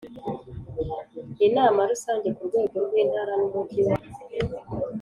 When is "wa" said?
3.87-3.95